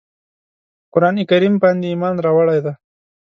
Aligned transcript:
قرآن 0.93 1.15
کریم 1.29 1.55
باندي 1.61 1.87
ایمان 1.91 2.15
راوړی 2.25 2.59
دی. 2.65 2.73